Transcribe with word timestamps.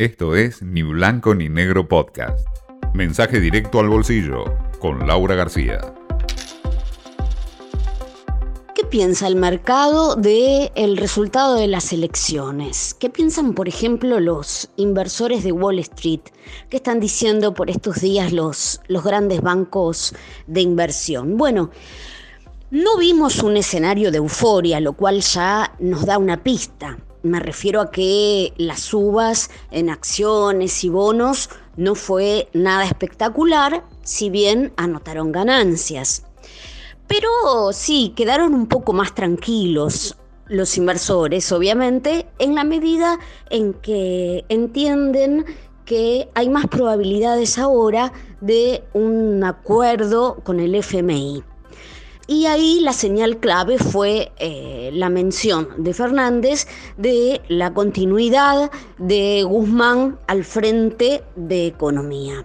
Esto 0.00 0.36
es 0.36 0.62
Ni 0.62 0.84
Blanco 0.84 1.34
ni 1.34 1.48
Negro 1.48 1.88
Podcast. 1.88 2.46
Mensaje 2.94 3.40
directo 3.40 3.80
al 3.80 3.88
bolsillo 3.88 4.44
con 4.78 5.08
Laura 5.08 5.34
García. 5.34 5.92
¿Qué 8.76 8.84
piensa 8.84 9.26
el 9.26 9.34
mercado 9.34 10.14
del 10.14 10.70
el 10.76 10.98
resultado 10.98 11.56
de 11.56 11.66
las 11.66 11.92
elecciones? 11.92 12.94
¿Qué 12.94 13.10
piensan, 13.10 13.54
por 13.54 13.66
ejemplo, 13.66 14.20
los 14.20 14.70
inversores 14.76 15.42
de 15.42 15.50
Wall 15.50 15.80
Street? 15.80 16.20
¿Qué 16.70 16.76
están 16.76 17.00
diciendo 17.00 17.52
por 17.52 17.68
estos 17.68 18.00
días 18.00 18.32
los, 18.32 18.80
los 18.86 19.02
grandes 19.02 19.42
bancos 19.42 20.14
de 20.46 20.60
inversión? 20.60 21.36
Bueno, 21.36 21.72
no 22.70 22.98
vimos 22.98 23.42
un 23.42 23.56
escenario 23.56 24.12
de 24.12 24.18
euforia, 24.18 24.78
lo 24.78 24.92
cual 24.92 25.22
ya 25.22 25.74
nos 25.80 26.06
da 26.06 26.18
una 26.18 26.44
pista. 26.44 26.98
Me 27.22 27.40
refiero 27.40 27.80
a 27.80 27.90
que 27.90 28.52
las 28.56 28.80
subas 28.80 29.50
en 29.70 29.90
acciones 29.90 30.84
y 30.84 30.88
bonos 30.88 31.50
no 31.76 31.94
fue 31.94 32.48
nada 32.52 32.84
espectacular, 32.84 33.84
si 34.02 34.30
bien 34.30 34.72
anotaron 34.76 35.32
ganancias. 35.32 36.24
Pero 37.06 37.72
sí, 37.72 38.12
quedaron 38.16 38.54
un 38.54 38.66
poco 38.66 38.92
más 38.92 39.14
tranquilos 39.14 40.16
los 40.46 40.76
inversores, 40.76 41.50
obviamente, 41.52 42.26
en 42.38 42.54
la 42.54 42.64
medida 42.64 43.18
en 43.50 43.74
que 43.74 44.44
entienden 44.48 45.44
que 45.84 46.28
hay 46.34 46.48
más 46.48 46.66
probabilidades 46.66 47.58
ahora 47.58 48.12
de 48.40 48.84
un 48.92 49.42
acuerdo 49.44 50.36
con 50.44 50.60
el 50.60 50.74
FMI. 50.74 51.42
Y 52.30 52.44
ahí 52.44 52.80
la 52.80 52.92
señal 52.92 53.38
clave 53.38 53.78
fue 53.78 54.32
eh, 54.36 54.90
la 54.92 55.08
mención 55.08 55.66
de 55.78 55.94
Fernández 55.94 56.66
de 56.98 57.40
la 57.48 57.72
continuidad 57.72 58.70
de 58.98 59.42
Guzmán 59.44 60.18
al 60.26 60.44
frente 60.44 61.24
de 61.36 61.66
economía. 61.66 62.44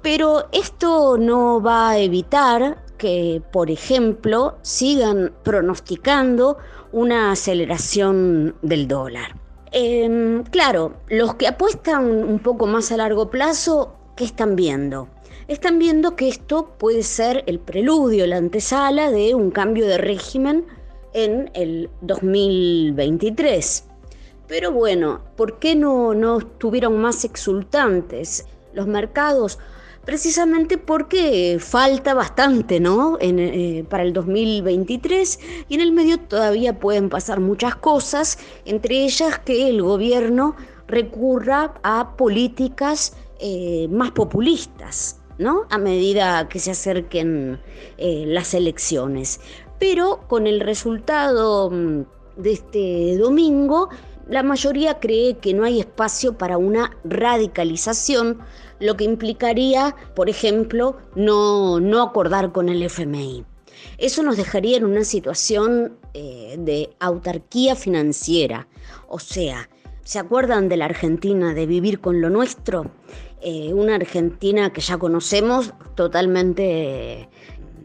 Pero 0.00 0.46
esto 0.52 1.18
no 1.18 1.60
va 1.60 1.90
a 1.90 1.98
evitar 1.98 2.84
que, 2.96 3.42
por 3.50 3.68
ejemplo, 3.68 4.58
sigan 4.62 5.32
pronosticando 5.42 6.58
una 6.92 7.32
aceleración 7.32 8.54
del 8.62 8.86
dólar. 8.86 9.34
Em, 9.72 10.44
claro, 10.44 10.94
los 11.08 11.34
que 11.34 11.48
apuestan 11.48 12.06
un 12.06 12.38
poco 12.38 12.68
más 12.68 12.92
a 12.92 12.96
largo 12.96 13.28
plazo, 13.28 13.96
¿qué 14.14 14.22
están 14.22 14.54
viendo? 14.54 15.08
Están 15.48 15.78
viendo 15.78 16.16
que 16.16 16.28
esto 16.28 16.74
puede 16.78 17.02
ser 17.02 17.44
el 17.46 17.58
preludio, 17.58 18.26
la 18.26 18.36
antesala 18.36 19.10
de 19.10 19.34
un 19.34 19.50
cambio 19.50 19.86
de 19.86 19.98
régimen 19.98 20.64
en 21.12 21.50
el 21.54 21.90
2023. 22.02 23.84
Pero 24.46 24.72
bueno, 24.72 25.20
¿por 25.36 25.58
qué 25.58 25.74
no, 25.74 26.14
no 26.14 26.38
estuvieron 26.38 26.98
más 26.98 27.24
exultantes 27.24 28.46
los 28.74 28.86
mercados? 28.86 29.58
Precisamente 30.04 30.76
porque 30.76 31.56
falta 31.58 32.12
bastante, 32.12 32.78
¿no? 32.78 33.16
Eh, 33.20 33.84
para 33.88 34.02
el 34.02 34.12
2023 34.12 35.40
y 35.68 35.74
en 35.74 35.80
el 35.80 35.92
medio 35.92 36.18
todavía 36.18 36.78
pueden 36.78 37.08
pasar 37.08 37.40
muchas 37.40 37.76
cosas, 37.76 38.38
entre 38.66 39.04
ellas 39.04 39.38
que 39.38 39.70
el 39.70 39.80
gobierno 39.80 40.56
recurra 40.86 41.72
a 41.82 42.16
políticas 42.18 43.14
eh, 43.40 43.88
más 43.90 44.10
populistas. 44.10 45.23
¿No? 45.38 45.66
A 45.70 45.78
medida 45.78 46.48
que 46.48 46.58
se 46.58 46.70
acerquen 46.70 47.60
eh, 47.98 48.24
las 48.26 48.54
elecciones. 48.54 49.40
Pero 49.78 50.20
con 50.28 50.46
el 50.46 50.60
resultado 50.60 51.70
mm, 51.70 52.02
de 52.36 52.52
este 52.52 53.16
domingo, 53.18 53.88
la 54.28 54.42
mayoría 54.42 55.00
cree 55.00 55.36
que 55.38 55.52
no 55.52 55.64
hay 55.64 55.80
espacio 55.80 56.38
para 56.38 56.56
una 56.56 56.96
radicalización, 57.04 58.38
lo 58.80 58.96
que 58.96 59.04
implicaría, 59.04 59.94
por 60.16 60.28
ejemplo, 60.28 60.96
no, 61.14 61.80
no 61.80 62.02
acordar 62.02 62.52
con 62.52 62.68
el 62.68 62.82
FMI. 62.82 63.44
Eso 63.98 64.22
nos 64.22 64.36
dejaría 64.36 64.76
en 64.76 64.84
una 64.84 65.04
situación 65.04 65.98
eh, 66.14 66.56
de 66.58 66.90
autarquía 67.00 67.76
financiera, 67.76 68.66
o 69.08 69.18
sea, 69.18 69.68
¿se 70.04 70.18
acuerdan 70.18 70.68
de 70.68 70.76
la 70.76 70.84
Argentina 70.84 71.54
de 71.54 71.66
vivir 71.66 72.00
con 72.00 72.20
lo 72.20 72.30
nuestro? 72.30 72.90
Eh, 73.42 73.72
una 73.74 73.96
Argentina 73.96 74.72
que 74.72 74.80
ya 74.80 74.96
conocemos, 74.98 75.72
totalmente 75.94 77.28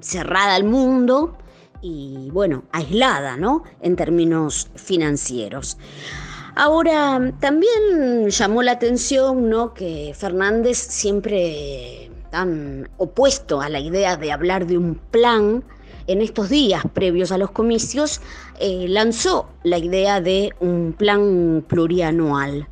cerrada 0.00 0.54
al 0.54 0.64
mundo 0.64 1.36
y 1.80 2.30
bueno, 2.30 2.64
aislada, 2.72 3.36
¿no? 3.36 3.64
En 3.80 3.96
términos 3.96 4.68
financieros. 4.76 5.78
Ahora, 6.54 7.32
también 7.40 8.28
llamó 8.28 8.62
la 8.62 8.72
atención, 8.72 9.48
¿no? 9.48 9.74
Que 9.74 10.12
Fernández 10.14 10.78
siempre 10.78 12.10
tan 12.30 12.88
opuesto 12.96 13.60
a 13.60 13.68
la 13.68 13.80
idea 13.80 14.16
de 14.16 14.32
hablar 14.32 14.66
de 14.66 14.78
un 14.78 14.94
plan, 14.94 15.64
en 16.06 16.20
estos 16.20 16.48
días 16.48 16.82
previos 16.92 17.32
a 17.32 17.38
los 17.38 17.50
comicios, 17.50 18.20
eh, 18.60 18.86
lanzó 18.88 19.48
la 19.62 19.78
idea 19.78 20.20
de 20.20 20.52
un 20.60 20.94
plan 20.96 21.64
plurianual. 21.66 22.68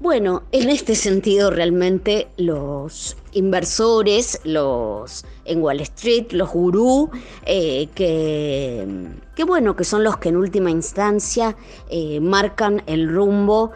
Bueno, 0.00 0.44
en 0.52 0.70
este 0.70 0.94
sentido 0.94 1.50
realmente 1.50 2.28
los 2.36 3.16
inversores, 3.32 4.40
los 4.44 5.24
en 5.44 5.60
Wall 5.60 5.80
Street, 5.80 6.30
los 6.30 6.50
gurú, 6.50 7.10
eh, 7.44 7.88
que, 7.96 9.44
bueno, 9.44 9.74
que 9.74 9.82
son 9.82 10.04
los 10.04 10.16
que 10.18 10.28
en 10.28 10.36
última 10.36 10.70
instancia 10.70 11.56
eh, 11.90 12.20
marcan 12.20 12.82
el 12.86 13.08
rumbo 13.08 13.72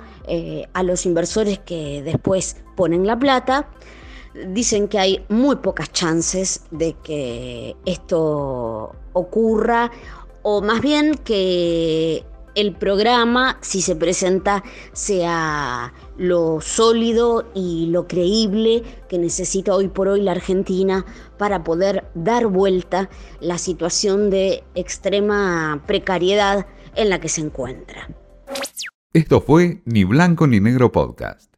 a 0.73 0.83
los 0.85 1.05
inversores 1.05 1.59
que 1.59 2.01
después 2.05 2.57
ponen 2.77 3.05
la 3.05 3.19
plata, 3.19 3.69
dicen 4.49 4.89
que 4.89 4.99
hay 4.99 5.25
muy 5.29 5.57
pocas 5.57 5.93
chances 5.93 6.63
de 6.71 6.95
que 7.03 7.77
esto 7.85 8.95
ocurra 9.13 9.91
o 10.43 10.61
más 10.61 10.81
bien 10.81 11.15
que 11.15 12.25
el 12.55 12.75
programa, 12.75 13.59
si 13.63 13.81
se 13.81 13.97
presenta, 13.97 14.63
sea 14.93 15.93
lo 16.19 16.61
sólido 16.61 17.51
y 17.55 17.87
lo 17.87 18.07
creíble 18.07 18.83
que 19.09 19.19
necesita 19.19 19.75
hoy 19.75 19.89
por 19.89 20.09
hoy 20.09 20.21
la 20.21 20.33
Argentina 20.33 21.07
para 21.39 21.65
poder 21.65 22.05
dar 22.15 22.47
vuelta 22.47 23.09
la 23.41 23.59
situación 23.59 24.31
de 24.31 24.65
extrema 24.75 25.83
precariedad 25.87 26.67
en 26.95 27.09
la 27.09 27.21
que 27.21 27.29
se 27.29 27.41
encuentra. 27.41 28.09
Esto 29.15 29.41
fue 29.41 29.83
Ni 29.85 30.05
Blanco 30.05 30.47
ni 30.47 30.61
Negro 30.61 30.93
Podcast. 30.93 31.52